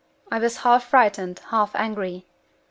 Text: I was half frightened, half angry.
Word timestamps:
I 0.31 0.39
was 0.39 0.57
half 0.57 0.85
frightened, 0.85 1.41
half 1.51 1.75
angry. 1.75 2.25